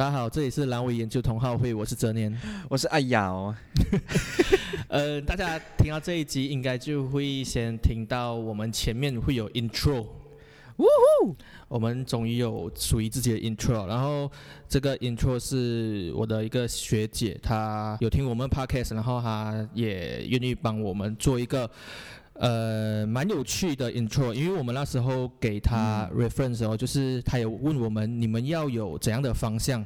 [0.00, 2.34] 大家好，这里是阑尾研究同好会，我是哲年。
[2.70, 3.54] 我是阿瑶。
[4.88, 10.06] 呃，大家听到这一集，应该就会先听到我们前面会有 intro。
[10.78, 10.84] 呜
[11.22, 11.36] 呼！
[11.68, 14.32] 我们终于有属于自己的 intro，然后
[14.66, 21.70] 这个 intro 是我的一个学姐，她有听我们 podcast，然后她也愿意帮我们做一个
[22.40, 29.84] 呃蛮有趣的 intro，因为我们那时候给他 reference 哦，就是他有问我们你们要有怎样的方向，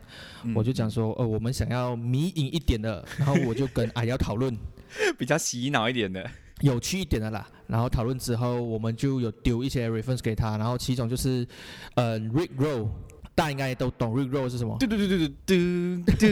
[0.55, 4.57] 我就讲说呃我们想要迷影一点的，然后我就跟 阿瑶讨论。
[5.19, 6.25] 比较洗脑一点的。
[6.61, 11.45] 有趣一点的啦，然后讨论之后，我们就有丢一些 reference 给他，然后其中就是，
[11.97, 12.89] 呃，Rick Roll，
[13.35, 14.15] 大家应该都懂。
[14.15, 14.77] Rick Roll 是什么？
[14.79, 16.05] 嘟嘟嘟嘟嘟嘟。
[16.19, 16.27] 嘟，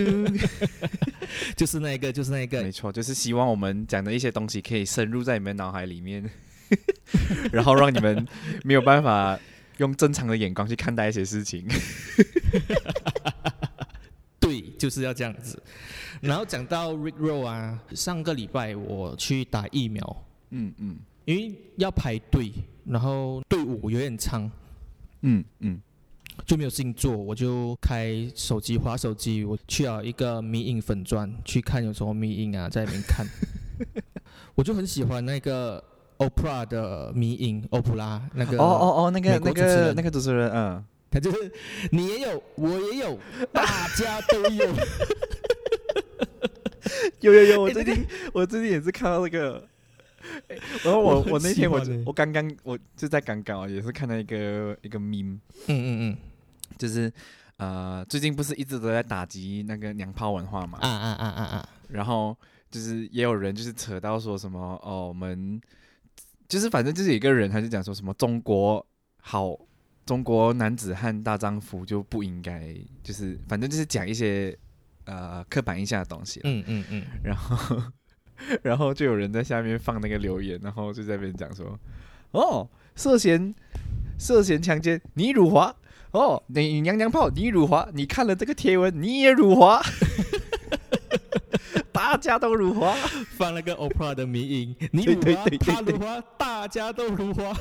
[1.57, 6.29] 就是那个，就是那个，没错，就是希望我们讲的一些东西可以深入在你们脑海里面，
[7.53, 8.27] 然后让你们
[8.65, 9.37] 没有办法
[9.79, 11.67] 用正常的眼光去看待一些事情。
[14.39, 15.61] 对，就是要这样子。
[16.21, 22.53] 然后讲到 Rick Roll 啊，上个礼拜我去打疫苗，嗯嗯，因为要排队，
[22.85, 24.49] 然后队伍有点长，
[25.23, 25.81] 嗯嗯，
[26.45, 33.27] 就没有事情做，我就开手机划手机，我去了一个迷影粉钻去看有什么迷影啊，在里面看，
[34.55, 35.83] 我就很喜欢那个
[36.19, 41.53] Oprah 的迷影欧普拉那个，哦哦哦，那个那个那个主持人，嗯，他就是
[41.91, 43.19] 你也有，我也有，
[43.53, 44.67] 大家都有。
[47.21, 49.65] 有有有，我最近 我最近也是看到那个，
[50.85, 56.17] 然后我我那天我我刚刚我就在刚刚也是看到一个一个 meme，嗯嗯嗯，
[56.79, 57.13] 就是
[57.57, 62.37] 呃最近不是一直都在打击那个娘炮文化嘛，啊啊啊啊啊， 然后
[62.71, 65.61] 就是也有人就是扯到说什么哦我们
[66.49, 68.85] 就是反正就是有一个人他就讲说什么中国
[69.21, 69.59] 好
[70.05, 74.57] 中国男子汉大丈夫就不应该就是反正就是讲一些。
[75.05, 76.41] 呃，刻板印象的东西。
[76.45, 77.05] 嗯嗯嗯。
[77.25, 77.77] 然后，
[78.63, 81.79] 然后就有人在下面放那个留言，然后就在那边讲说
[82.33, 83.55] ：“哦，涉嫌
[84.19, 85.75] 涉嫌强奸，你辱华。
[86.13, 87.89] 哦，你娘娘炮，你辱华。
[87.95, 89.81] 你看了这个贴文，你也辱华。
[91.91, 92.95] 大家都辱华。
[93.37, 97.57] 放了个 Oprah 的迷影，你辱华，他辱华，大家都辱华。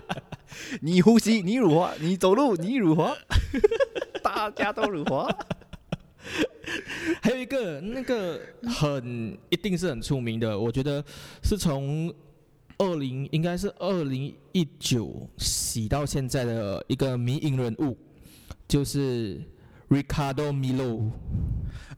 [0.80, 3.14] 你呼吸，你辱华；你走路，你辱华。
[4.22, 5.28] 大家都辱华。”
[7.22, 11.04] 还有一个那个很一定是很出名的，我觉得
[11.42, 12.12] 是从
[12.78, 17.96] 二零应该是二零一九洗到现在的一个迷影人物，
[18.66, 19.40] 就是
[19.88, 21.10] Ricardo Milo。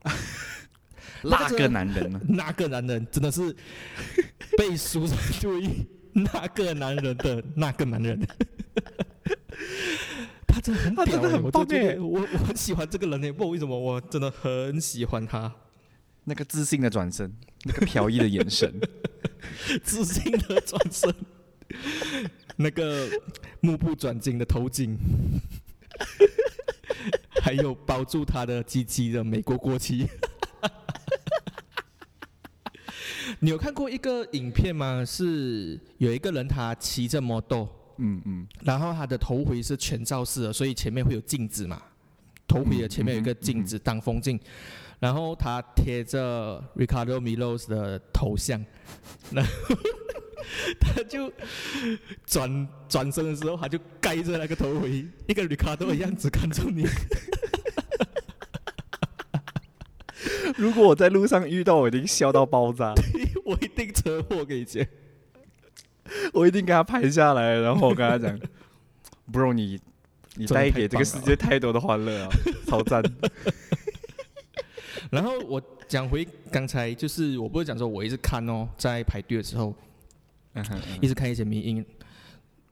[1.22, 2.20] 那个男人呢？
[2.28, 3.54] 那个男人真的是
[4.56, 5.10] 被俗人
[5.40, 8.20] 注意，那个男人的那个男人。
[10.94, 15.52] 他真的很屌，我就觉得我我很喜欢这个人呢，不知道为什么，我真的很喜欢他。
[16.24, 17.32] 那个自信的转身，
[17.64, 18.72] 那个飘逸的眼神，
[19.84, 21.14] 自信的转身，
[22.56, 23.08] 那个
[23.60, 24.98] 目不转睛的头颈，
[27.40, 30.08] 还有包住他的鸡鸡的美国国旗。
[33.38, 35.04] 你有看过一个影片吗？
[35.04, 37.68] 是有一个人他骑着摩托。
[37.98, 41.82] 嗯嗯，然后它的头盔是全罩式的，所以前面会有镜子嘛。
[42.48, 44.38] 头盔的前面有一个镜子挡风镜，
[45.00, 48.64] 然后他贴着 Ricardo Milos 的头像，
[49.32, 49.50] 然后
[50.78, 51.32] 他就
[52.24, 56.86] 转转身的时候，他就盖着那个头盔，一个 Ricardo 的样子看着你。
[60.56, 62.94] 如果我在路上遇到，我一定笑到爆炸，
[63.44, 64.86] 我一定车祸给你讲。
[66.32, 68.38] 我一定给他拍下来，然后我跟他讲，
[69.32, 69.80] Bro，你
[70.34, 72.30] 你带给这个世界太多的欢乐啊，
[72.66, 73.02] 超赞。
[75.10, 79.74] 然后我讲回刚才，就是我不是讲说，我一直看哦，在排队的时候，
[81.00, 81.84] 一直看一些迷音，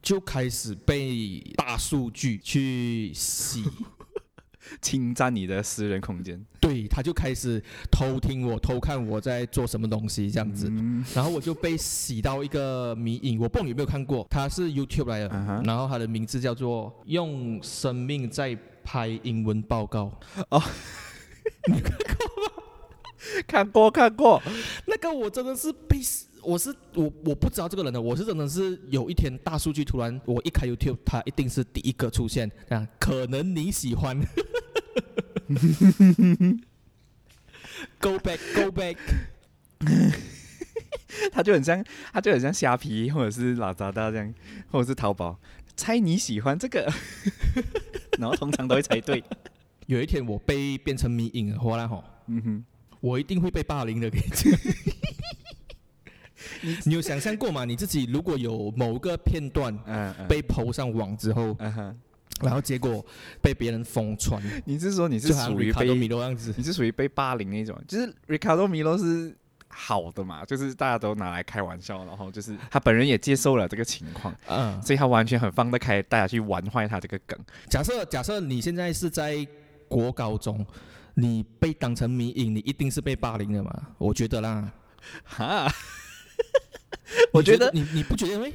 [0.02, 3.62] 就开始被大数据去洗。
[4.80, 10.72] 侵占你的私人空间，对，他就开始偷听我、偷看我在做什么东西这样子，
[11.14, 15.28] 然后我就被洗到一个迷影，我不知道你有没有看过，他是 YouTube 来的，
[15.64, 20.12] 然后他的名字叫做“用生命在拍英文报告”。
[20.50, 20.62] 哦，
[21.68, 22.62] 你看过吗？
[23.48, 24.42] 看过，看过。
[24.86, 25.98] 那个我真的是被，
[26.44, 34.18] 我是我我不知道这个人的，我是真的是有一天大数据突然我一开 YouTube，他一定是第一个出现，这样可能你喜欢。
[38.00, 38.96] Go back, go back。
[41.32, 44.34] 他就很像，他就很像虾皮或者是老杂大这样，
[44.70, 45.38] 或者是淘宝，
[45.76, 46.90] 猜你喜欢这个，
[48.18, 49.22] 然后通常都会猜对。
[49.86, 52.64] 有一天我被变成迷影的话啦，吼，嗯哼，
[53.00, 54.50] 我一定会被霸凌的，跟你讲。
[56.64, 57.64] 你你有想象过吗？
[57.64, 59.76] 你自己如果有某个片段
[60.28, 61.56] 被抛上网之后，
[62.40, 63.04] 然后结果
[63.40, 66.52] 被别人疯传，你是说你是属于被米罗样子？
[66.56, 67.80] 你是属于被霸凌那种？
[67.86, 69.36] 就是 Ricardo 米罗是
[69.68, 70.44] 好的嘛？
[70.44, 77.38] 就是大家都拿来开玩笑，然后就是他本人也接受了这个情况，嗯，所以他完全很放得开，大家去玩坏他这个梗。
[77.68, 79.46] 假设假设你现在是在
[79.86, 80.66] 国高中，
[81.14, 83.72] 你被当成迷影，你一定是被霸凌的嘛？
[83.96, 84.72] 我觉得啦，
[85.22, 85.72] 哈。
[87.32, 88.46] 我觉得你你不觉得吗？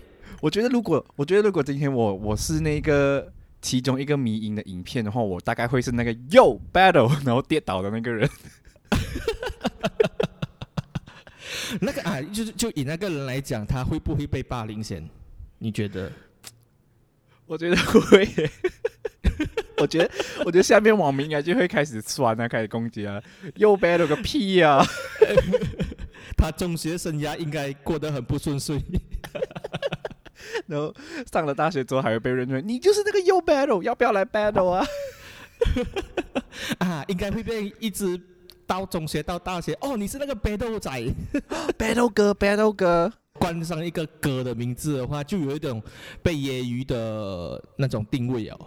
[0.42, 3.32] 我觉得如果我觉得如果今天我我是那个
[3.62, 8.30] 其中一个迷影的影片的话，我大概会是那个 Yo Battle 然后跌倒的那个人。
[11.82, 15.08] 那个啊，就是就以那个人来讲，他会不会被霸凌先？
[15.60, 16.12] 你觉得？
[17.46, 18.28] 我觉得会。
[19.78, 23.22] 我觉得我觉得下面网民应该就会开始酸啊，开始攻击啊
[23.56, 24.86] ，Yo Battle 个屁呀！
[26.40, 28.82] 他中学生涯应该过得很不顺遂，
[30.68, 30.94] 然后
[31.30, 34.86] 上了大学之后还会被认为你就是那个 You Battle，要不要来 Battle 啊？
[36.80, 38.18] 啊，应该会被一直
[38.66, 40.90] 到中学到大学哦，你是那个 Battle 仔，
[41.78, 45.84] Battle 哥，Battle 哥，冠上一个哥的名字的话，就有一种
[46.24, 48.58] 被揶揄的那种定位哦。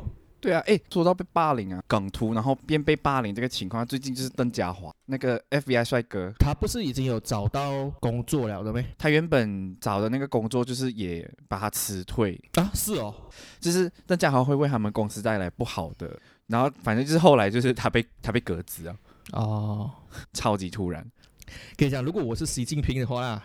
[0.43, 8.85] 对啊，哎，说到被霸凌啊，梗图，然后变被霸凌这个情况，最近就是邓家华那个 FBI 帅哥，他不是已经有找到工作了的没？
[8.99, 13.15] 他原本找的那个工作就是也把他辞退啊，是哦，
[13.61, 18.97] 就是邓家华会为他们公司带来不好的，然后反正就是后来就是他被他被革职啊，
[19.35, 19.91] 哦，
[20.33, 21.07] 超级突然。
[21.77, 23.45] 跟你讲，如果我是习近平的话啦，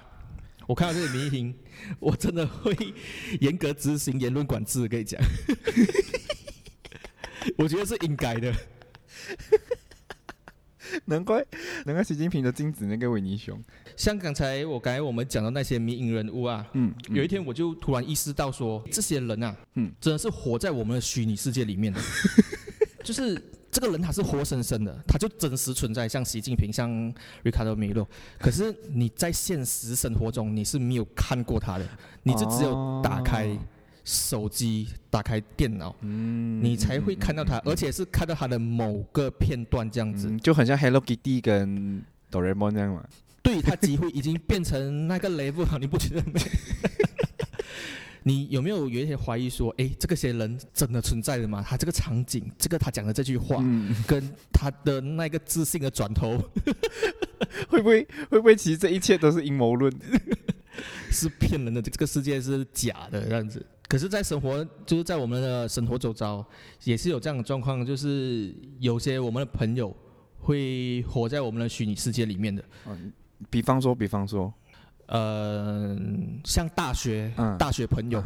[0.66, 1.56] 我看到这个迷屏，
[2.00, 2.76] 我真的会
[3.40, 4.88] 严格执行言论管制。
[4.88, 5.22] 跟你讲。
[7.58, 8.54] 我觉得是应该的，
[11.06, 11.46] 难怪
[11.86, 13.62] 难怪习近平的金子那个维尼熊，
[13.96, 21.92] 像刚才我刚才我们讲的那些迷影人物啊，嗯，有一天我就突然意识到说，这些人啊，嗯，真的是活在我们的虚拟世界里面。
[21.92, 22.00] 的，
[23.04, 26.90] 就是这个人他是活生生的，他就真实存在，像习近平，像
[27.44, 28.08] Ricardo Milo，
[28.40, 31.88] 可是你在现实生活中你是没有看过他的，
[32.24, 33.58] 你就只有打开。
[34.08, 42.02] 手机打开电脑，嗯，你才会看到他，而且是看到他的某个片段这样子，就很像 Hello Kitty 跟
[42.32, 43.04] 哆啦 A 梦那样嘛。
[43.44, 46.40] 对他几乎已经变成那个 level 了，你不觉得吗？
[48.24, 51.62] 你有没有有一些怀疑说，哎，这个些人真的存在的吗？
[51.68, 53.62] 他这个场景，这个他讲的这句话，
[54.08, 54.24] 跟
[54.54, 56.38] 他的那个自信的转头，
[57.68, 59.94] 会不会会不会其实这一切都是阴谋论，
[61.12, 61.82] 是骗人的？
[61.82, 63.66] 这个世界是假的这样子。
[63.88, 66.46] 可是，在生活，就是在我们的生活周遭，
[66.84, 69.96] 也是有这样的状况，就是有些我们的朋友
[70.40, 72.64] 会活在我们的虚拟世界里面的。
[72.88, 73.12] 嗯，
[73.50, 74.54] 比方说，比方说。
[75.08, 75.98] 呃，
[76.44, 78.22] 像大学大学朋友，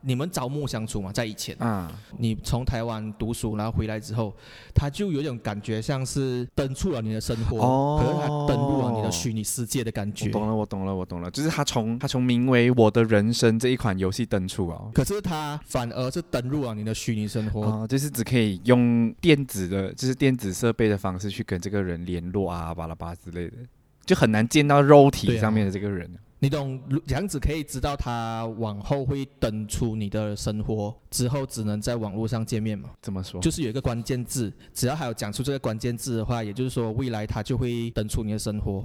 [0.00, 1.56] 你们朝暮相处嘛，在以前。
[1.58, 4.34] 啊，你从台湾读书，然后回来之后，
[4.74, 10.30] 他就有种感觉像是登出了你的生活，可是他登入了你的虚拟世界的感觉。
[10.30, 23.56] 懂了，我懂了，我懂了，就是他从他从名为《我的人生》这一款游戏登出啊，可是他反而是登入了你的虚拟生活，就是只可以用电子的，就是电子设备的方式去跟这个人联络啊，巴拉巴之类的。
[24.04, 26.80] 就很难见到肉体上面的这个人，你懂？
[27.06, 32.90] 这样子可以知道他往后会登出你的生活之后，只能在网络上见面嘛？
[33.02, 33.40] 怎么说？
[33.40, 38.84] 就是有一个关键字，只要还有讲出这个关键字的话，也就是说未来他就会登出你的生活。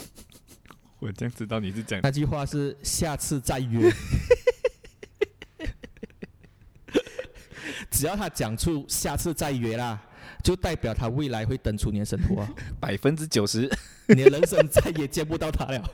[0.98, 3.90] 我这样知道你是讲那句话是下次再约。
[7.90, 10.02] 只要他讲出下次再约啦。
[10.42, 12.46] 就代表他未来会登出你的生活，
[12.80, 13.70] 百分之九十，
[14.08, 15.90] 你的人生再也见不到他了。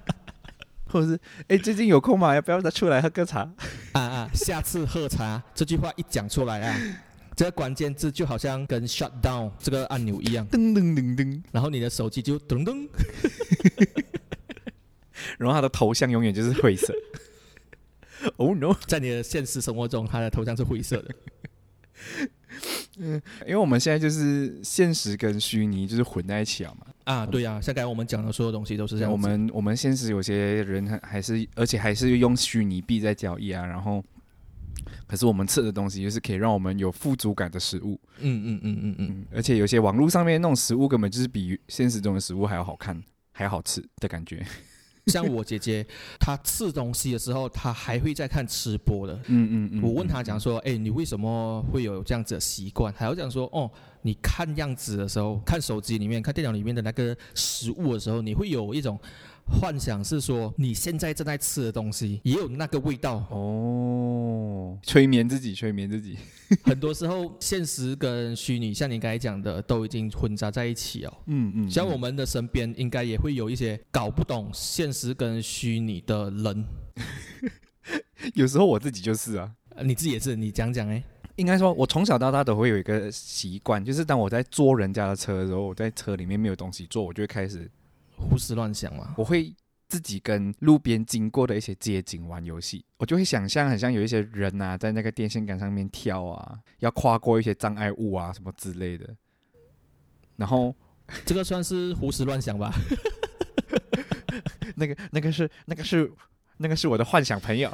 [0.86, 2.34] 或者是，哎，最近有空吗？
[2.34, 3.40] 要不要再出来喝个茶？
[3.92, 6.76] 啊啊，下次喝茶这句话一讲出来啊，
[7.36, 12.88] 这个关键字就好像跟 shut down 这个按钮一样，噔噔噔噔，然后你的手机就噔噔，
[15.38, 16.92] 然后他的头像永远就是灰色。
[18.36, 21.14] Oh no，在你的现实生活中，他的头像是灰色的。
[23.02, 26.86] 嗯，因为我们现在就是现实跟虚拟就是混在一起了嘛。
[27.04, 29.10] 啊，对呀，像刚才我们讲的所有东西都是这样。
[29.10, 33.64] 我们我们现实有些人还还是，而且还是用虚拟币在交易啊。
[33.64, 34.04] 然后，
[35.06, 37.98] 可是我们吃的东西就是可以让我们有富足感的食物。
[38.18, 39.26] 嗯嗯嗯嗯嗯。
[39.34, 43.02] 而且有些网络上面那种食物根本就是比现实中的食物还要好看，
[43.32, 44.44] 还要好吃的感觉。
[45.06, 45.86] 像我姐姐，
[46.18, 49.14] 她吃东西的时候，她还会在看吃播的。
[49.26, 49.82] 嗯嗯嗯。
[49.82, 52.92] 我问她讲说，哎，你为什么会有这样子的习惯？
[52.92, 53.70] 还要讲说，哦，
[54.02, 58.98] 你看样子的时候，看手机里面、看电脑里面的那个食物的时候，你会有一种。
[59.50, 66.16] 幻想是说你现在正在吃的东西也有那个味道哦，催眠自己，催眠自己。
[66.64, 71.12] 很多时候，现实跟虚拟，像你刚才讲的，都已经混杂在一起哦。
[71.26, 71.70] 嗯嗯。
[71.70, 76.64] 像我们的身边，应该也会有一些搞不懂现实跟虚拟的人。
[78.34, 79.52] 有时候我自己就是啊，
[79.82, 81.02] 你自己也是，你讲讲哎。
[81.36, 87.70] 应该说，我从小到大都会有一个习惯，就是当我在坐人家的车的时候，我在车里面没有东西坐，我就会开始。
[88.20, 89.14] 胡思乱想嘛？
[89.16, 89.54] 我会
[89.88, 99.08] 自己跟路边经过的一些街景玩游戏，我就会想象，很像有一些人啊，在那个电线杆上面跳啊，要跨过一些障碍物啊，什么之类的。
[100.36, 100.72] 然后，
[101.26, 102.72] 这个算是胡思乱想吧？
[104.76, 106.08] 那个、那个是、那个是、
[106.58, 107.68] 那个是我的幻想朋友。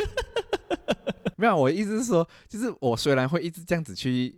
[1.36, 4.34] 没有，我意思是说，就是我虽然会一直这样子去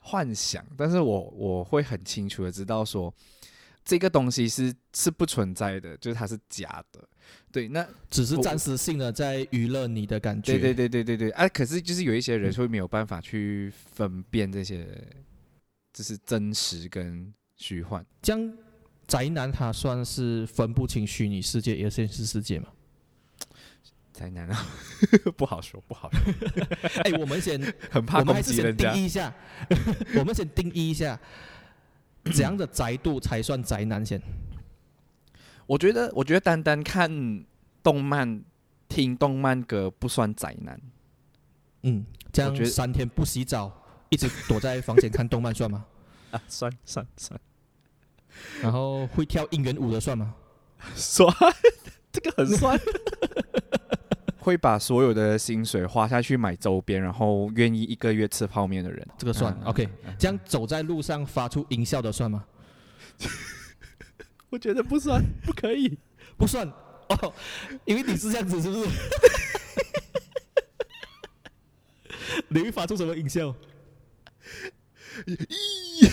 [0.00, 3.12] 幻想，但是我我会很清楚的知道说。
[3.88, 7.02] 这个东西是是不存在的，就是它是假的，
[7.50, 10.52] 对，那只是暂时性的在娱乐你的感觉。
[10.58, 14.86] 对对对对对对，啊，可是就是有一些人会没有办法去分辨这些，
[15.94, 18.04] 就是真实跟虚幻。
[18.20, 18.52] 将
[19.06, 22.68] 宅男他算是分不清虚拟世界和现实世界吗？
[24.12, 24.66] 宅男啊，
[25.34, 26.20] 不好说，不好说。
[27.04, 27.58] 哎，我们先
[27.90, 28.92] 很怕攻击人家。
[28.92, 29.34] 定义一下，
[30.18, 31.18] 我们先定义一下。
[32.28, 34.20] 怎样的宅度才算宅男先？
[35.66, 37.44] 我觉得，我觉得单单看
[37.82, 38.42] 动漫、
[38.88, 40.80] 听动漫歌不算宅男。
[41.82, 43.70] 嗯，这样三天不洗澡，
[44.08, 45.84] 一直躲在房间看动漫算吗？
[46.32, 47.38] 啊，算算算。
[48.62, 50.34] 然后会跳应援舞的算吗？
[50.94, 51.32] 算，
[52.12, 52.78] 这个很算。
[54.48, 59.86] 会把所有的薪水花下去买周边，然后愿意一个月吃泡面的人，这个算 OK。
[60.18, 62.46] 这样走在路上发出音效的算吗？
[64.48, 65.98] 我觉得不算，不可以，
[66.38, 66.66] 不算
[67.10, 67.34] 哦，
[67.84, 68.90] 因为你是这样子，是不是？
[72.48, 73.54] 你会发出什么音效？
[75.26, 76.10] 咦！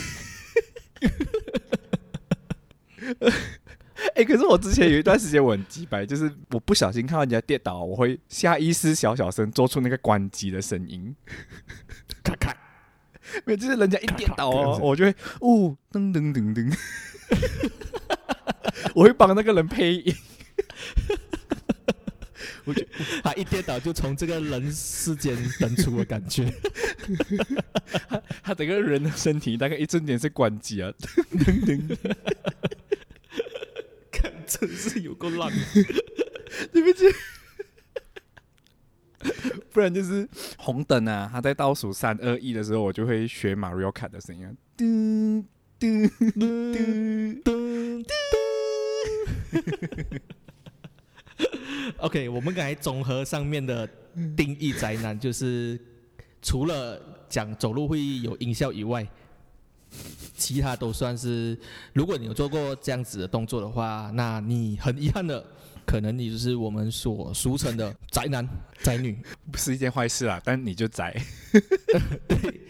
[4.16, 11.14] 哎，可是我之前有一段时间我很鸡白，就是我不小心看到人家跌倒，我会下意识小小声做出那个关机的声音，
[12.24, 12.56] 咔咔。
[13.44, 16.78] 没有，就是人家一跌倒哦，我就会哦噔噔噔噔，
[18.96, 20.16] 我会帮那个人配音。
[22.64, 22.88] 我觉
[23.24, 26.52] 他一跌倒就从这个人世间登出的感觉，
[28.10, 30.92] 他他整个人的身体大概一瞬间是关机啊，
[31.32, 32.16] 噔噔噔。
[34.60, 35.52] 真是有够烂，
[36.72, 37.06] 对不起。
[39.72, 45.44] 不然就是红灯啊，他在倒数三二一的时候，我就会学马里奥卡的声音，噔
[45.80, 48.06] 噔噔噔噔。
[51.98, 53.88] OK，我们刚才综合上面的
[54.38, 55.80] 定义，宅男就是
[56.42, 59.08] 除了讲走路会有音效以外。
[60.36, 61.58] 其他都算是，
[61.94, 65.44] 如果你有做过这样子的动作的话，那你很遗憾的，
[65.86, 68.48] 可能你就是我们所俗称的宅男
[68.82, 69.18] 宅女，
[69.52, 70.42] 不是一件坏事啊。
[70.44, 71.16] 但你就宅，
[72.28, 72.62] 对，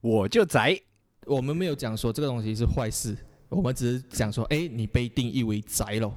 [0.00, 0.80] 我就宅。
[1.26, 3.16] 我们没有讲说这个东西是坏事，
[3.50, 6.14] 我们只是讲说，哎，你被定义为宅喽。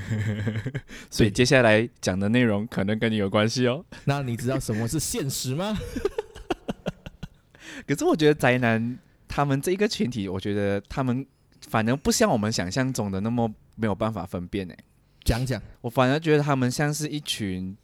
[1.10, 3.84] 所以接下来讲的内容可能跟你有关系哦。
[4.04, 5.76] 那你知道什么是现实吗？
[7.86, 8.98] 可是我觉得宅男
[9.30, 11.24] 他们这一个群体，我觉得他们
[11.68, 14.76] 反而不像我们想象中的那么没有办法分辨诶。
[15.22, 17.76] 讲讲，我反而觉得他们像是一群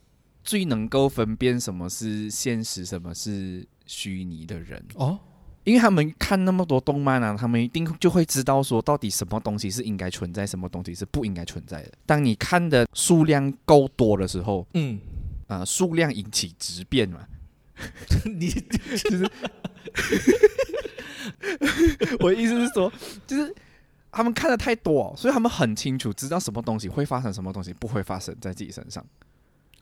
[0.42, 5.20] 最能够分辨什么是现实、什么是虚拟的人哦。
[5.62, 11.92] 因为他们看那么多动漫啊，他们一定就会知道说到底什么东西是应该存在，什么东西是不应该存在的。
[12.04, 14.98] 当你看的数量够多的时候，嗯，
[15.46, 17.26] 啊，数量引起质变嘛。
[18.24, 18.60] 你就
[18.96, 19.30] 是，
[22.20, 22.92] 我的意思是说，
[23.26, 23.54] 就是
[24.10, 29.04] 他们看的太多，所以他们很清楚知道什么东西会发生，什么东西不会发生在自己身上。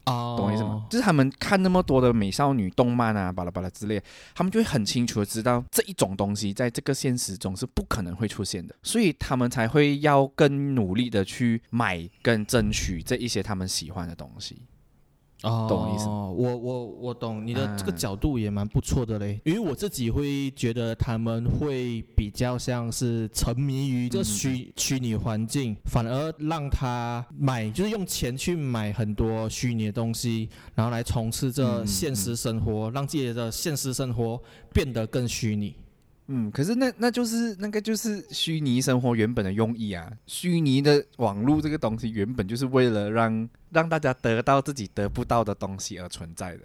[0.06, 0.86] 哦，懂我意思吗？
[0.90, 3.98] 就是他们看那么多的美少女动漫啊，巴拉巴拉之类，
[4.34, 14.60] 他们就会很清楚的知道这一种东西在这个现实中是不可能会出现的，所以他们才会要更努力的去买跟争取这一些他们喜欢的东西。
[15.44, 16.06] 哦，懂意思？
[16.08, 34.40] 我我我懂你的这个角度也蛮不错的嘞，因为我自己会觉得他们会比较像是沉迷于这个虚虚拟环境，反而让他买就是用钱去买很多虚拟的东西，然后来从事这现实生活，让自己的现实生活
[34.72, 35.76] 变得更虚拟。
[36.26, 46.62] 嗯，可是那那就是那个就是虚拟生活原本的用意啊，虚拟的网络这个东西原本就是为了让让大家得到自己得不到的东西而存在的，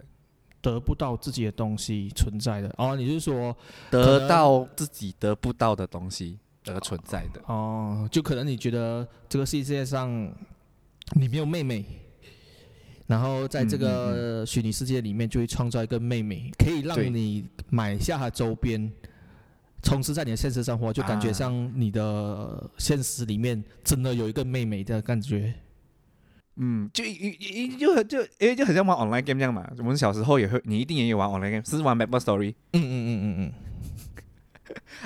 [0.61, 2.73] 得不到自己的东西存在的。
[2.77, 3.53] 哦，你是说
[3.91, 10.09] 得到自己得不到的东西而存在的哦，就可能你觉得这个世界上
[11.15, 11.83] 你没有妹妹，
[13.07, 18.89] 然后在这个虚拟世界里面就会创造一个妹妹，可以让你买下她周边。
[19.81, 25.53] 充斥在你的现实生活，就感觉像你的现实里面真的有一个妹妹的感觉。
[26.61, 27.09] 嗯，就一
[27.39, 29.65] 一就就诶，就很像玩 online game 这样嘛。
[29.77, 32.53] 我们小时候也会，你一定也有玩 online game，是玩 Maple Story。
[32.73, 33.53] 嗯嗯嗯嗯嗯。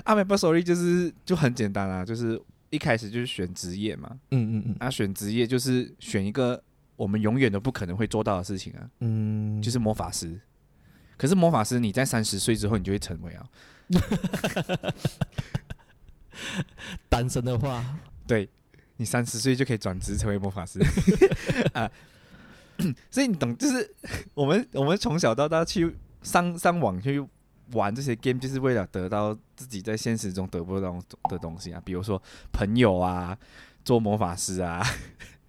[0.03, 4.09] 啊，Maple Story 就是就很简单啊，就是一开始就是选职业嘛。
[4.31, 4.75] 嗯嗯嗯。
[4.79, 6.59] 啊，选职业就是选一个
[6.95, 8.89] 我们永远都不可能会做到的事情啊。
[9.01, 9.61] 嗯。
[9.61, 10.41] 就是魔法师。
[11.17, 13.45] 可是魔法师，你在三十岁之后，你就会成为啊。
[17.09, 17.83] 单身的话，
[18.27, 18.49] 对
[18.97, 20.79] 你三十岁就可以转职成为魔法师
[21.73, 21.89] 啊！
[23.11, 23.93] 所以你懂，就是
[24.33, 27.23] 我们我们从小到大去上上网去
[27.73, 30.99] 玩这些 game，就是为了得到自己在现实中得不到
[31.29, 32.21] 的东西啊，比如说
[32.51, 33.37] 朋友啊，
[33.85, 34.83] 做魔法师啊，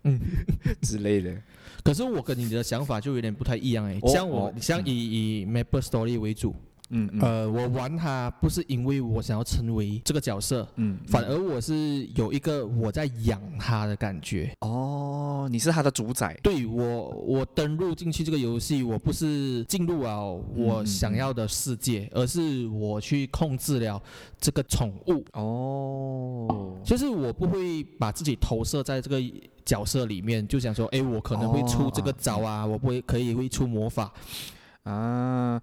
[0.05, 0.21] 嗯
[0.83, 1.35] 之类的。
[1.83, 6.55] 可是我跟你的想法就有点不太一样哎，像我像以以 Maple Story 为主。
[6.91, 14.55] 嗯，呃，我玩它不是因为我想要成为这个角色，嗯，反而我是有一个我在养它的感觉。
[14.61, 16.39] 哦，你是它的主宰？
[16.43, 24.01] 对我，我登录进去这个游戏，我不是进入了我想要的世界，而是我去控制了
[24.39, 25.25] 这个宠物。
[25.33, 29.19] 哦，就是我不会把自己投射在这个
[29.65, 34.13] 角色里面，就想说，哎，我可能会出这个招啊，我不会可以会出魔法
[34.85, 35.61] 啊。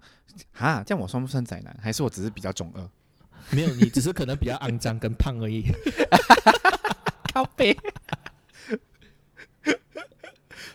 [0.52, 1.76] 哈，这样我算不算宅男？
[1.82, 2.88] 还是我只是比较中二？
[3.50, 5.64] 没有，你只是可能比较肮脏跟胖而已。
[7.34, 7.76] 靠背，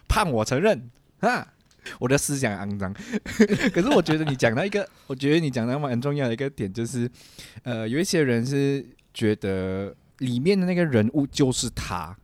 [0.08, 0.90] 胖我承认
[1.22, 1.54] 啊，
[2.00, 2.94] 我的思想肮脏。
[3.74, 7.10] 可是我觉得你讲到一个，我觉得你讲到蛮重要的一个点，就是
[7.64, 12.16] 呃，有一些人是觉得里面的那个人物就是他。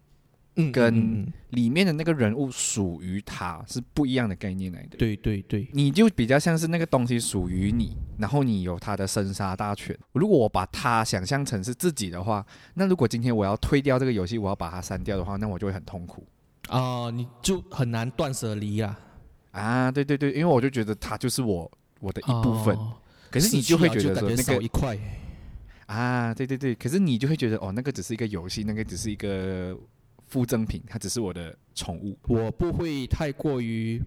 [0.71, 4.97] 跟里面的那个人物属于他是不一样的概念来的。
[4.97, 9.97] 对对对，你就比较像是那个东西属于你，然后你有他的生杀大权。
[10.11, 16.23] 如果我把他想象成是自己的话，那如果今天我要退掉这个游戏，我要把它删掉的话，那我就会很痛苦
[16.67, 17.09] 啊！
[17.09, 18.99] 你就很难断舍离啊！
[19.51, 22.77] 啊，对对对，因为我就觉得他就是我我的一部分。
[23.31, 24.95] 可是你就会觉得说那个一块
[25.87, 29.75] 啊，对对对，可是你就会觉得哦，那个只是一个游戏，那个只是一个。
[30.33, 32.17] 附赠品，它只是我的宠物。
[32.23, 34.01] 我不会太过于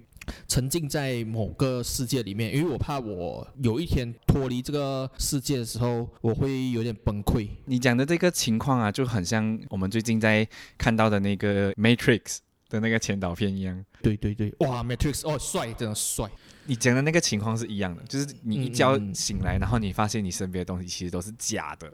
[0.48, 7.46] 沉浸在某个世界里面，因为我怕我有一天脱离这个世界的时候，我会有点崩溃。
[7.66, 10.44] 你讲的这个情况啊，就很像我们最近在
[10.76, 12.20] 看到的那个《Matrix》
[12.68, 13.84] 的那个前导片一样。
[14.02, 16.28] 对对对，哇，《Matrix》哦，帅，真的帅。
[16.64, 21.86] 你讲的那个情况是一样的，就是你一觉醒来，然后你发现你身边的东西其实都是假的。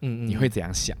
[0.00, 0.98] 嗯嗯，你会怎样想？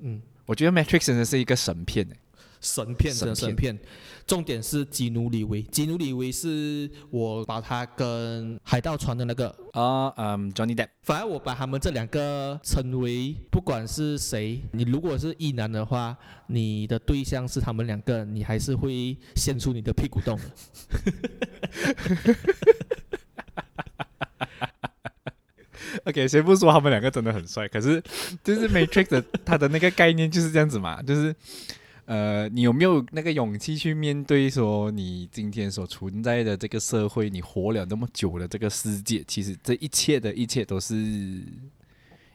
[0.00, 0.20] 嗯。
[0.46, 2.16] 我觉得《Matrix》真的是一个神片诶，
[2.60, 3.78] 神片的神片。
[4.26, 10.88] 重点是基努里维，基努里维是我把他跟海盗船的那个啊，嗯，Johnny Depp。
[11.02, 20.40] 反而我把他们这两个称为，不管是谁，你如果是异男的话，你的对象是他们两个，你还是会掀出你的屁股洞。
[26.04, 27.66] OK，谁不说他们两个真的很帅？
[27.68, 28.02] 可是
[28.42, 31.34] 就是《Matrix》的它的那个概念就是这样子嘛，就是
[32.04, 40.94] 呃，你有没有那个勇气去面对说你今天所存在的这个社会，你活了那么久的这个世界，其实这一切的一切都是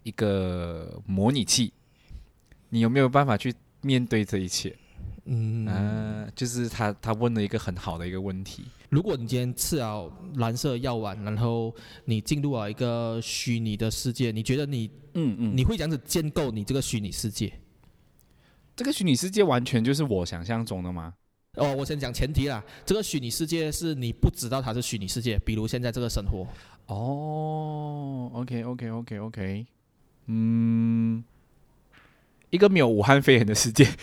[0.01, 1.71] 一个模拟器，
[2.69, 4.75] 你有没有办法去面对这一切？
[5.31, 8.65] 嗯啊，就是他他问了一个很好的一个问题。
[8.89, 11.71] 如果你今天吃了蓝色药丸，然后
[12.05, 17.53] 你进入了一个虚拟的世界，你觉得你嗯嗯，你会这样子建构你这个虚拟世界？
[18.75, 21.13] 这个虚拟世界完全就是我想象中的吗？
[21.57, 26.47] 哦，我先讲前提啦，这个虚拟世界是你不知道它是虚拟世界，比如现在这个生活。
[26.87, 29.67] 哦，OK OK OK OK，
[30.25, 31.23] 嗯，
[32.49, 33.85] 一个没有武汉肺炎的世界。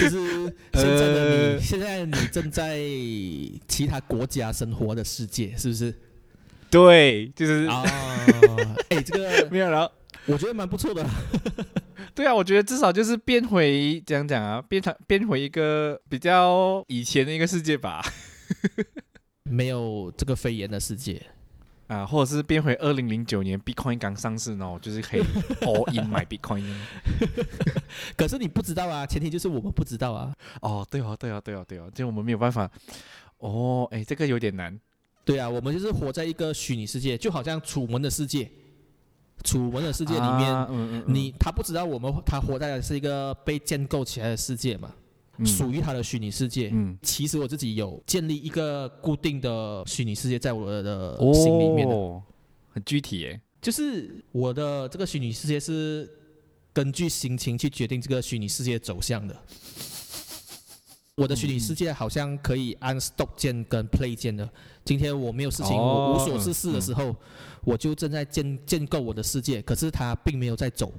[0.00, 2.78] 就是现在的你，现在你正在
[3.68, 5.94] 其他国家生活的世界，是不是？
[6.70, 7.84] 对，就是啊。
[8.90, 9.90] 哎，这个没有了，
[10.26, 11.06] 我觉得蛮不错的。
[12.14, 18.04] 对啊，我觉得至少就是变回这样讲啊，变成变回一个比较以前的一个世界吧。
[19.44, 21.20] 没有这个肺炎的世界
[21.92, 25.20] 啊，或者是变回二零零九年 Bitcoin 刚上市呢，就是可以
[25.60, 26.64] all in 买 Bitcoin。
[28.16, 30.34] 可是你不知道啊，前提就是我们不知道啊。
[30.62, 32.70] 哦，对哦，对哦，对哦，对哦，就我们没有办法。
[33.38, 34.78] 哦，哎，这个有点难。
[35.24, 38.50] 对啊，我们就是活在一个虚拟世界，就好像楚门的世界。
[39.44, 44.92] 楚门的世界里面，嗯你他不知道我们他活在的是一个被建构起来的世界嘛？
[45.44, 46.70] 属于他的虚拟世界。
[46.72, 52.22] 嗯，其实我自己有建立一个固定的虚拟世界在我的心里面的，
[52.70, 53.40] 很具体诶。
[53.60, 56.10] 就是我的这个虚拟世界是
[56.72, 59.36] 根据心情去决定这个虚拟世界走向的。
[61.14, 64.48] 我的虚拟世界好像可以按 stop 键跟 play 键的。
[64.82, 67.14] 今天我没有事情，我无所事事的时候，
[67.64, 69.60] 我就正在建建构我的世界。
[69.62, 70.90] 可是它并没有在走，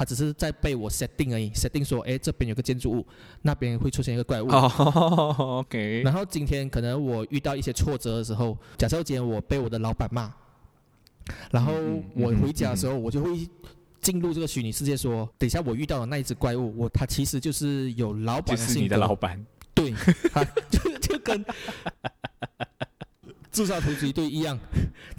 [0.00, 1.50] 它只是在被我 setting 而已。
[1.50, 3.06] setting 说，哎，这边有个建筑物，
[3.42, 4.48] 那边会出现一个怪物。
[5.60, 6.00] OK。
[6.02, 10.32] 然后今天可能我遇到一些挫折的时候，假设今天我被我的老板骂，
[11.50, 11.74] 然后
[12.14, 13.46] 我回家的时候，我就会
[14.00, 18.72] 进入这个虚拟世界，说，等一下我遇到的那一只怪物，我他其实就是有老板的性格。
[18.72, 19.44] 是你的老板。
[19.74, 19.92] 对，
[20.70, 21.44] 就 就跟。
[23.50, 24.58] 自杀突击队一样，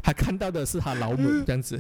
[0.02, 1.80] 他看到的是他老母这样子。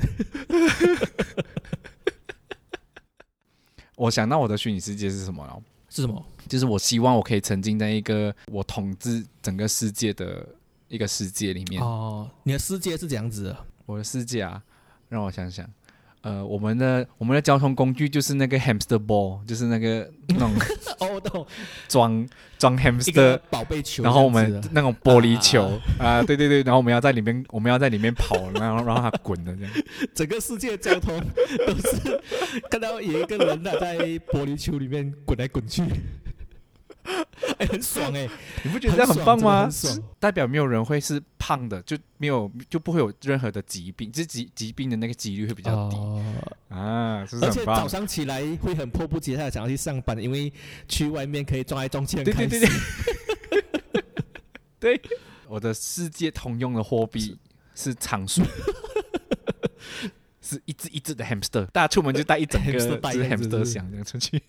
[4.01, 5.61] 我想到我的虚拟世界是什么了？
[5.87, 6.25] 是什么？
[6.49, 10.43] 就是我希望我可以沉浸在一个我统治整个世界的
[10.87, 11.79] 一个世界里面。
[11.83, 13.55] 哦，你的世界是这样子？
[13.85, 14.63] 我的世界啊，
[15.07, 15.69] 让我想想。
[16.21, 20.51] 呃，我们的我们的交通工具就是那个 hamster ball，就是那个那种
[20.99, 21.47] 哦，懂
[21.87, 22.27] 装
[22.59, 29.73] 装 hamster 宝贝球，然后我们那种玻璃球啊，对对对，然后我们要在里面，我们要在里面跑，然后让它滚的这样。
[30.13, 31.19] 整个世界交通
[31.65, 32.21] 都是
[32.69, 35.81] 看到有一个人呢在玻璃球里面滚来滚去。
[37.57, 38.29] 哎，很爽哎！
[38.63, 39.69] 你不觉得这样很棒吗？
[39.69, 45.97] 爽，代表没有人会是胖的，就没有就不会有任何的疾病，这疾疾病的那个几率会比较低
[46.69, 47.25] 啊。
[47.41, 50.51] 而且早上起来会很迫不及待想要去上班，因为
[50.87, 52.23] 去外面可以撞来撞去。
[52.23, 52.59] 对对对
[54.79, 55.01] 对，对，
[55.47, 57.37] 我的世界通用的货币
[57.75, 58.43] 是仓鼠，
[60.41, 64.41] 是一只一只的 hamster，大家出门就带一整个 hamster 想这样出去。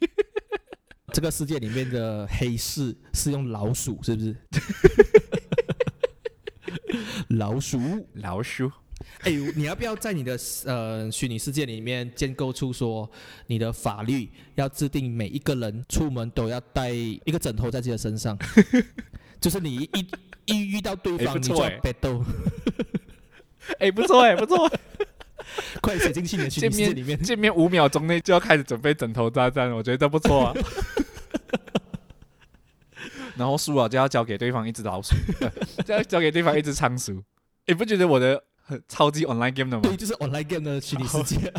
[1.12, 4.36] 这个世界里面的黑市是用老鼠，是不是？
[7.36, 7.78] 老鼠，
[8.14, 8.70] 老鼠。
[9.20, 13.10] 哎呦，你要不要在你的呃虚拟世界里面建构出说，
[13.46, 18.38] 你的法律要制定每一个人出门都要带一个枕头在自己的身上？
[19.40, 20.06] 就是你一
[20.46, 22.24] 一遇到对方，你就要 battle。
[23.78, 24.70] 哎，不错哎，不错。
[25.80, 30.54] 快写进去你的虚拟世界里面，见面五秒钟内就要开始准备枕头大战，我觉得不错啊。
[33.36, 35.14] 然后输了就要交给对方一只老鼠，
[35.84, 37.22] 就要交给对方一只仓鼠。
[37.66, 39.82] 你不觉得我的很超级 online game 的吗？
[39.82, 41.52] 对，就是 online game 的虚拟世界。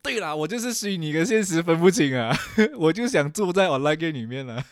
[0.00, 2.34] 对啦，我就是虚拟跟现实分不清啊，
[2.78, 4.64] 我就想住在 online game 里面了。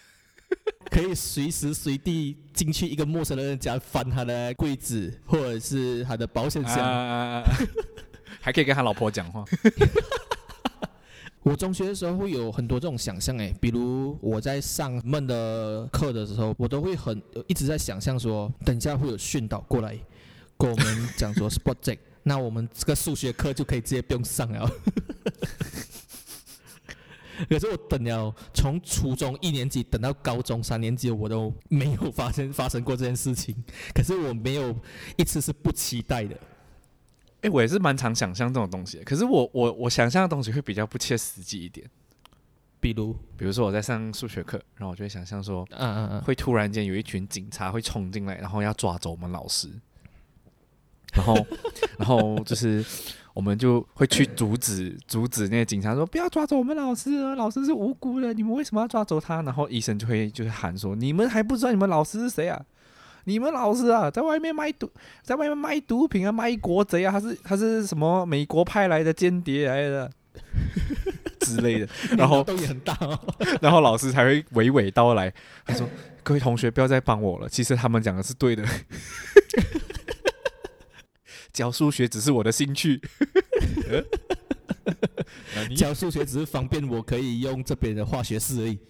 [0.92, 6.76] 可以随时随地进去一个陌生人家翻他的柜子，或者是他的保险箱，
[8.42, 9.42] 还可以跟他老婆讲话。
[11.42, 19.98] 我中学的时候会有很多这种想象，诶，比如我在上闷的课的时候，我都会很一直在想象说，等一下会有训导过来
[20.58, 24.70] 跟我们讲说 sport check，那我们这个数学课就可以直接不用上了。
[27.48, 33.54] 可是我等了从初中一年级等到高中三年级，我都没有发生发生过这件事情。
[33.94, 34.76] 可是我没有
[35.16, 36.36] 一次是不期待的。
[37.42, 38.98] 哎，我也是蛮常想象这种东西。
[39.04, 41.88] 可是我我我想象的东西会比较不切实际一点。
[42.78, 49.68] 比如，比如说我在上数学课，然后我就会想象说，嗯嗯嗯，会突然间有一群警察会冲进来，然后要抓走我们老师。
[51.12, 51.46] 然后，
[51.98, 52.84] 然后就是。
[53.34, 59.40] 我们就会去阻止阻止那些警察说不要抓走我们老师，老师是无辜的，你们为什么要抓走他？
[59.40, 62.62] 然后医生就会就是喊说你们还不知道你们老师是谁啊？
[63.24, 64.86] 你们老师啊，在外面卖毒，
[65.22, 70.10] 在外面卖毒品啊，卖国贼啊，他是他是什么美国派来的间谍来的
[71.40, 71.88] 之类的。
[72.18, 73.18] 然后动力很大哦。
[73.62, 75.32] 然后老师才会娓娓道来，
[75.64, 75.88] 他说
[76.22, 78.62] 各位同学不要再帮我了，其实他们讲的是对的。
[81.52, 83.00] 教数学只是我的兴趣。
[85.76, 88.78] 教数学只是方便我可以用这边的化学式而已。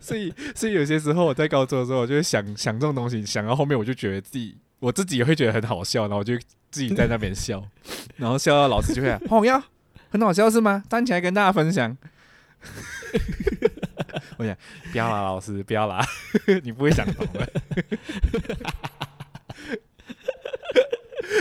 [0.00, 6.36] 所以，所以有些时候我在高中的时候，我就会想想这种东西，想到后面我就觉得自己，我自己也会觉得很好笑，然后我就
[6.70, 7.66] 自己在那边笑，
[8.16, 9.64] 然后笑到老师就会，好呀，
[10.10, 10.84] 很好笑是吗？
[10.88, 11.96] 站起来跟大家分享。
[14.36, 14.54] 我想，
[14.92, 16.04] 不要啦，老师，不要啦，
[16.62, 17.50] 你不会想懂的，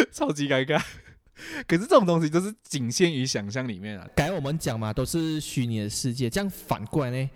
[0.14, 0.82] 超级尴尬。
[1.66, 4.06] 可是这种东西都是仅限于想象里面啊。
[4.14, 6.30] 刚才我们讲嘛，都是虚拟的世界。
[6.30, 7.30] 这样反过来呢？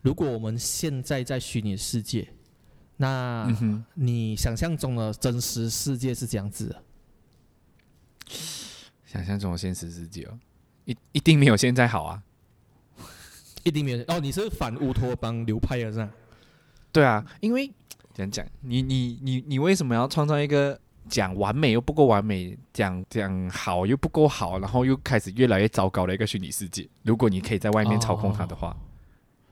[0.00, 2.26] 如果我们现在在虚拟世界，
[2.96, 3.46] 那
[3.92, 6.82] 你想象中的真实世界是这样子的？
[9.04, 10.38] 想象中的现实世界哦，
[10.86, 12.22] 一一定没有现在好啊，
[13.62, 14.02] 一定没有。
[14.08, 16.10] 哦，你是反乌托邦流派的是吧？
[16.92, 17.70] 对啊，因为
[18.14, 20.80] 讲讲你你你你为什么要创造一个？
[21.10, 26.88] 讲完美又不够完美，讲讲好又不够好，然后又开始越来越糟糕的一个虚拟世界。
[27.02, 28.74] 如果你可以在外面操控它的话，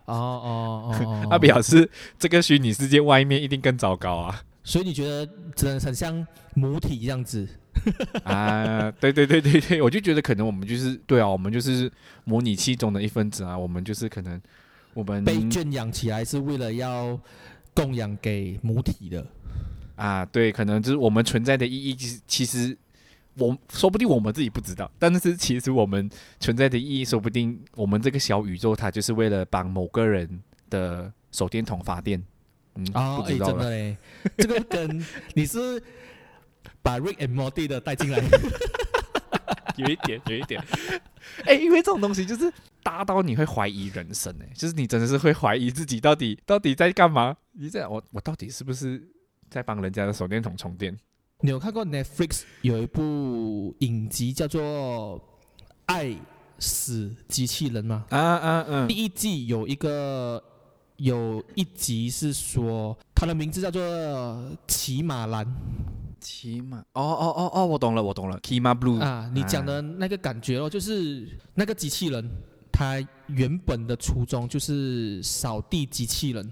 [0.06, 4.42] 哦哦哦， 那表示这个虚拟世界外面一定更糟糕啊！
[4.64, 7.46] 所以你觉得只能很像母体这样子
[8.24, 8.90] 啊？
[9.00, 11.90] 对对对对对，我就觉得可能我们就是对啊，我们就是
[12.24, 14.40] 模拟器中的一份子啊，我们就是可能
[14.94, 17.18] 我们被圈养起来是为了要
[17.74, 19.26] 供养给母体的。
[19.98, 22.78] 啊，对，可能就是我们存在的意义，其实其实
[23.34, 26.08] 我说不定我们自己不知道，但是其实我们
[26.38, 32.22] 存在的意义，说不定我们这个小宇宙它就是为了帮某个人的手电筒发电。
[32.76, 33.96] 嗯，啊，哎，真的嘞，
[34.36, 35.82] 这个跟 你是
[36.80, 38.22] 把 Rick and Morty 的带进来，
[39.76, 40.64] 有一点，有一点，
[41.44, 42.52] 哎，因为这种东西就是
[42.84, 47.36] 大到你会怀疑人生，哎，就是你真的是会怀疑自己到底到底在干嘛？
[47.54, 49.08] 你在我我到底是不是？
[49.50, 50.96] 在帮人家的手电筒充电。
[51.40, 54.60] 你有看过 Netflix 有一部影集叫做
[55.86, 56.16] 《爱
[56.58, 58.04] 死机器人》吗？
[58.10, 58.88] 啊啊嗯！
[58.88, 60.42] 第一季有一个
[60.96, 63.80] 有一集是说，它的名字叫做
[64.66, 65.46] 《骑马蓝》。
[66.20, 66.78] 骑马？
[66.94, 68.40] 哦哦哦哦，我懂了，我懂了。
[68.42, 72.28] 骑马 Blue 啊，你讲的那个感觉哦，就是那个机器人，
[72.72, 76.44] 它原本的初衷就是扫地机器人。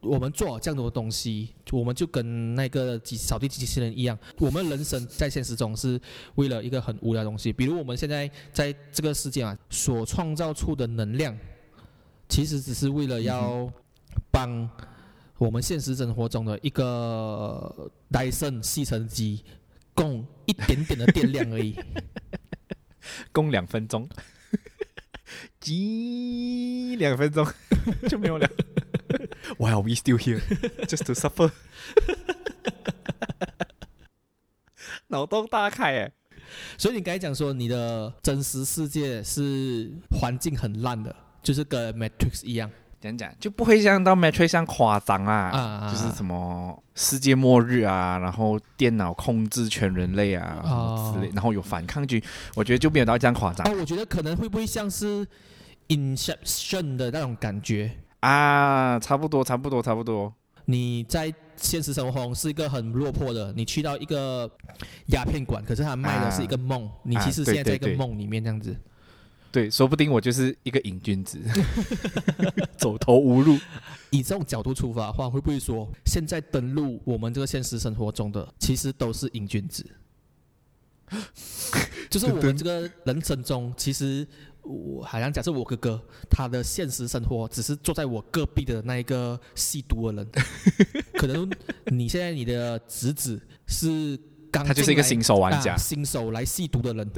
[0.00, 4.18] 我们做这样多东西，我们就跟那个机扫地机器人一样。
[4.38, 6.00] 我们人生在现实中是
[6.36, 11.36] 为了一个很无聊的东西，比如我们现在在这个世界啊所创造出的能量，
[12.28, 13.70] 其实只是为了要
[14.30, 14.68] 帮
[15.36, 19.44] 我们现实生活中的一个戴森吸尘机
[19.94, 21.76] 供一点点的电量而已，
[23.32, 24.08] 供两分钟，
[25.60, 27.46] 几两分钟
[28.08, 28.50] 就没有了。
[29.58, 30.40] Why are we still here?
[30.86, 31.50] Just to suffer?
[35.08, 36.12] 脑洞大开哎！
[36.78, 52.22] 所以你刚才讲说你的真实世界是环境很烂的，就是跟 Matrix 一样，讲讲就不会像到 Matrix 像夸张啊，就是什么世界末日啊，然后电脑控制全人类啊之类，然后有反抗军，
[52.54, 53.66] 我觉得就没有到这样夸张。
[53.66, 55.26] 哦，我觉得可能会不会像是
[55.88, 57.90] Inception 的那种感觉？
[58.20, 60.32] 啊，差不多，差不多，差不多。
[60.66, 64.48] 你在现实生活中是一个很落魄的，你去到一个
[65.06, 68.76] 鸦片馆，可是他卖的是一个梦，你其实现在在一个梦里面这样子。
[69.50, 71.40] 对，说不定我就是一个瘾君子，
[72.78, 73.58] 走投无路。
[74.10, 79.84] 以这种角度出发的话，会不会说现在登录我们这个现实生活中的，其实都是瘾君子？
[82.08, 84.24] 就是我们这个人生中，其实。
[84.62, 90.30] 我好像假设我哥哥，他的现实生活只是坐在我隔壁的那一个吸毒的人，
[91.18, 91.50] 可能
[91.86, 94.18] 你现在你的侄子是
[94.50, 97.10] 刚他就是一个新手玩家，新手来吸毒的人，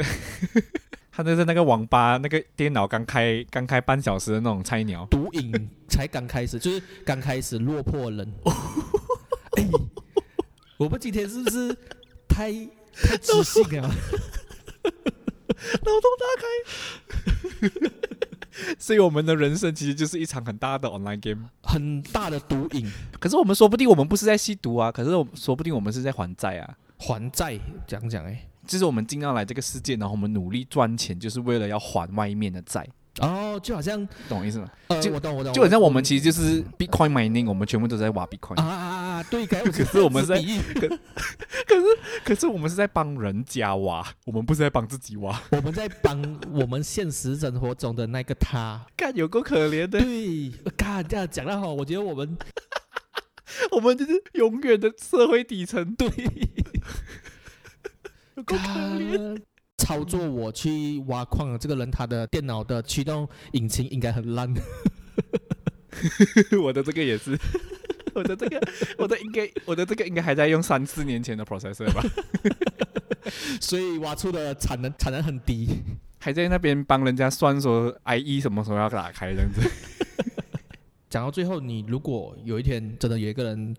[1.10, 8.32] 他就是那个网吧那个电脑刚开刚开半小时的那种菜鸟，毒瘾才刚开始， 就是刚开始落魄人。
[10.78, 11.76] 我们今天是不是
[12.28, 12.52] 太
[12.92, 13.94] 太自信了？
[15.84, 16.26] 脑洞大
[17.70, 17.70] 开，
[18.78, 22.90] 所以我们的人生其实就是一场很大的 online game，很大的毒瘾。
[23.18, 32.86] 可是我们说不定我们不是在吸毒啊，可是我说不定我们是在还债啊，还债讲讲哎，就是我们尽量来这个世界，然后我们努力赚钱，就是为了要还外面的债。
[33.20, 34.66] 哦，就好像懂我意思吗？
[34.88, 40.36] 呃，我懂我懂，就好像我们其实就是 Bitcoin mining，我们全部都在挖 Bitcoin 啊对， 可是我们在，
[40.74, 40.88] 可
[41.66, 41.84] 可是
[42.24, 50.00] 可是我们是在帮人家挖，我们不是在帮自己挖，我们在帮我们现实生活中的那个他，看有够可怜的。
[50.00, 52.36] 对，看这样讲的好，我觉得我们
[53.72, 55.94] 我们就是永远的社会底层。
[55.94, 56.08] 对。
[58.36, 58.62] 有够可
[58.98, 59.42] 怜。
[59.78, 64.48] 操作我去挖矿的这个人，他的电脑的驱动引擎应该很烂。
[66.62, 67.36] 我的这个也是，
[68.14, 68.60] 我的这个，
[68.98, 72.02] 我的应该，我的这个应该还在用三四年前的 processor 吧。
[73.60, 75.68] 所以挖出的产能产能很低，
[76.18, 79.60] 还在那边帮人家算说 IE 什么时候要打开这样子。
[81.08, 83.76] 讲到最后，你如果有一天真的有一个人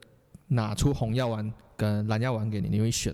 [0.48, 3.14] 拿出红药丸跟蓝药丸给你，你会选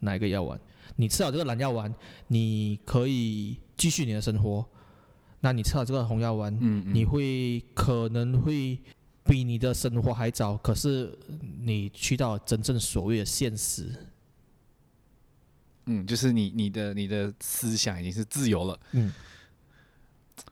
[0.00, 0.58] 哪一个药丸？
[0.96, 1.92] 你吃了这个蓝药丸，
[2.28, 4.64] 你可以继续你的生活；
[5.40, 6.56] 那你吃了这个红药丸，
[6.94, 8.78] 你会可能会
[9.26, 11.16] 比你的生活还早，可是
[11.60, 13.92] 你去到真正所谓的现实。
[15.86, 18.78] 嗯，就是你你的你的思想已经是自由了。
[18.92, 19.12] 嗯，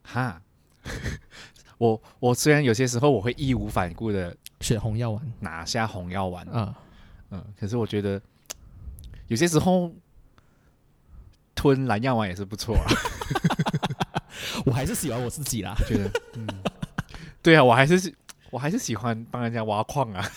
[0.03, 0.41] 哈，
[1.79, 6.47] 我我虽然有些时候我会义无反顾的选红药丸，拿下红药丸。
[6.47, 6.75] 啊，
[7.31, 8.21] 嗯，可是我觉得
[9.27, 9.93] 有些时候
[11.55, 12.87] 吞蓝药丸也是不错啊。
[14.67, 16.47] 我还是喜欢我自己啦，觉得，嗯，
[17.43, 18.15] 对啊，我还是
[18.55, 20.25] 我还是喜欢帮人家挖矿啊。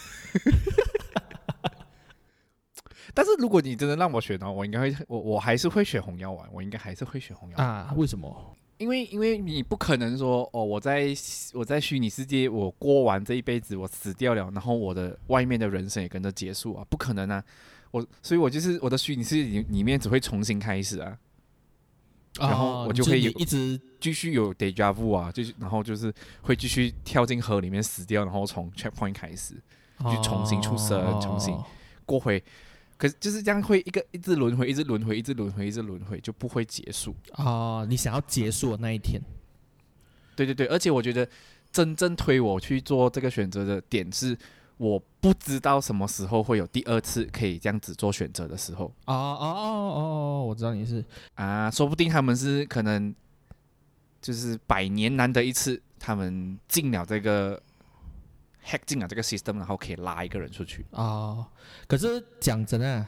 [3.13, 7.93] 但是如果你真的让我选呢，我应该会，我我还是会选红药丸，我应该还是会选红药丸啊？
[7.95, 8.57] 为什么？
[8.79, 11.09] 因为因为你不可能说哦，我在
[11.53, 17.43] 我在虚拟世界我过完这一辈子，我死掉了，然后我的外面的人生也跟着结束啊，不可能啊！
[17.91, 21.15] 我所以，我就是我的虚拟世界里里面只会重新开始啊，
[22.39, 29.55] 然后我就可以一直继续有 deja vu 啊，就是然后就是会继续跳进河里面死掉，然后从 checkpoint 开始，
[29.99, 31.57] 就重新出生，重新
[32.05, 32.43] 过回。
[32.97, 37.85] 可是就是这样，会一个一直轮回，一直轮回，一直轮回，一直轮回，就不会结束啊！
[37.87, 39.21] 你想要结束的那一天，
[40.35, 41.29] 对对对，而且我觉得
[41.71, 44.35] 真正推我去做这个选择的点是，
[44.77, 50.45] 我不知道什么时候会有第二次可以这样子做选择的时候啊啊哦哦哦！
[50.47, 51.03] 我知道你是
[51.35, 53.13] 啊，说不定他们是可能
[54.21, 57.61] 就是百年难得一次，他们进了这个。
[58.69, 61.47] hack 进了这个 system，然后可以拉一个人出去啊。
[61.87, 63.07] 可是讲真的，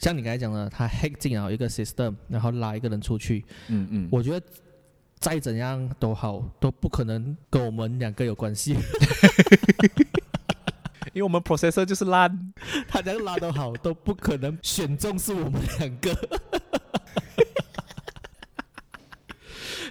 [0.00, 3.44] 像你刚才讲的，他 hack 进了一个 system，然后拉一个人出去。
[3.68, 4.08] 嗯嗯。
[4.10, 4.44] 我觉得
[5.20, 8.74] 再怎样都好，都不可能跟我们两个有关系。
[11.18, 12.52] 因为我们 processor 就是烂，
[12.86, 16.14] 他这样拉都好，都不可能选中是我们两个。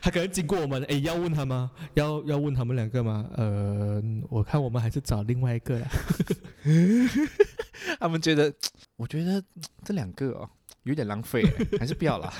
[0.01, 1.69] 他可能经过我们，哎，要问他吗？
[1.95, 3.29] 要要问他们两个吗？
[3.35, 5.85] 呃，我看我们还是找另外一个呀。
[7.99, 8.53] 他们觉得，
[8.95, 9.43] 我觉得
[9.83, 10.49] 这两个哦
[10.83, 11.43] 有点浪费，
[11.77, 12.33] 还是不要了。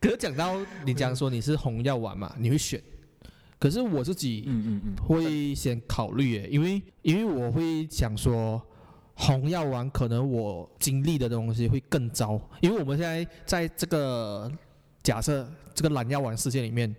[0.00, 2.82] 可是讲到你讲说你是红药丸嘛，你会选？
[3.58, 8.62] 可是我自己，嗯嗯嗯，会先考虑，因为因为我会想说。
[9.20, 14.48] 红药丸可能我经历的东西会更糟，因为我们现在在这个
[15.02, 15.44] 假设
[15.74, 16.94] 这个蓝药丸事件里面，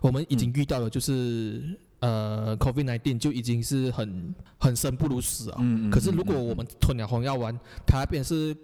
[0.00, 5.58] 我们已经遇到了就是呃，COVID nineteen 就已经是很很生不如死啊。
[5.60, 5.90] 嗯嗯。
[5.90, 7.54] 可是如果我们吞了红药丸，
[7.86, 8.56] 它那边是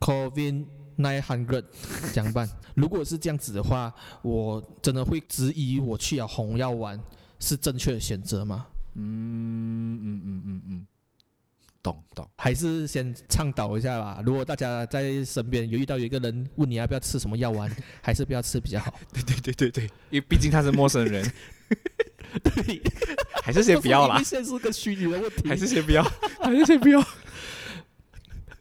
[0.00, 0.64] COVID
[0.98, 1.64] nine hundred
[2.12, 2.48] 怎么办？
[2.74, 7.00] 如果是这样子的话，我真的会质疑我去了红药丸
[7.38, 8.66] 是正确的选择吗？
[8.94, 10.86] 嗯嗯嗯嗯嗯。
[11.82, 14.22] 懂懂，还是先倡导一下吧。
[14.24, 17.68] 如果大家在身边有遇到有一个人问你要不要吃什么药丸，
[18.00, 18.94] 还是不要吃比较好。
[19.12, 21.28] 对对对对对，因为毕竟他是陌生人。
[22.44, 22.80] 对，
[23.42, 24.22] 还是先不要啦。
[24.22, 26.04] 现在是个虚拟的问题，还是先不要，
[26.40, 27.04] 还是先不要。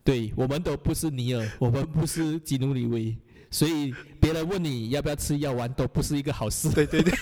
[0.03, 3.15] 对我们都不是尼尔，我们不是基努里维，
[3.49, 6.69] 所以别人问你要不要吃药丸，都不是一个好事。
[6.71, 7.13] 对对对，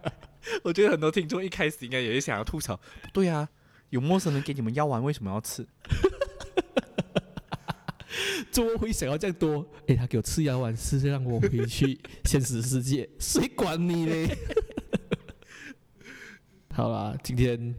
[0.64, 2.78] 我觉得很多听众一开始应该也是想要吐槽，
[3.12, 3.48] 对啊。
[3.90, 5.66] 有陌生人给你们药丸，为什么要吃？
[8.50, 9.66] 怎么会想要这样多？
[9.86, 14.34] 哎，他给我吃药丸，是让我回去现实世界，谁管你嘞？
[16.72, 17.74] 好啦，今天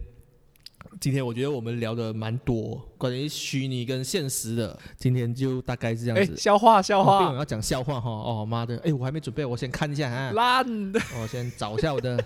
[1.04, 6.38] 今天我觉得我们聊的蛮多，关于虚拟跟现实的，今天就大概是这样子。
[6.38, 8.10] 笑话笑话，要讲笑话哈？
[8.10, 10.32] 哦妈的，哎，我还没准备，我先看一下哈。
[10.32, 12.24] 烂的，我先找一下我的。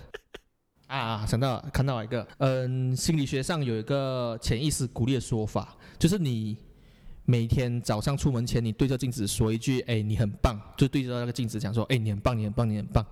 [0.86, 6.56] 啊，想到看到一个，嗯，心理学上有一个潜意识鼓励的说法，就是你
[7.24, 13.04] 每天早上出门前，你对着镜子说一句：“哎，你很棒。”就对着那个镜子讲说：“哎，你很棒，你很棒，你很棒。”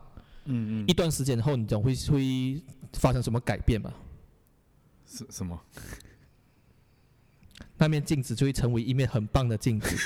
[0.46, 0.84] 嗯嗯。
[0.86, 2.62] 一段时间后，你总会会
[2.92, 3.92] 发生什么改变吧？
[5.06, 5.58] 什什么？
[7.78, 9.96] 那面镜子就会成为一面很棒的镜子。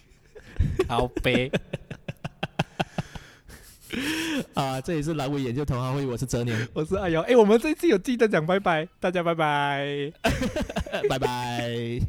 [0.88, 1.50] 好悲。
[4.54, 7.22] 啊，这里是阑尾研究同行会，我是哲年，我是阿瑶。
[7.22, 10.12] 哎，我们这次有记得讲拜拜，大家拜拜，
[11.08, 12.00] 拜拜。